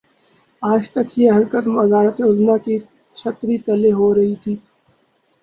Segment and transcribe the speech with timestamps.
[0.61, 2.75] آج تک یہ حرکت وزارت عظمی کی
[3.15, 4.53] چھتری تلے ہو رہی تھی۔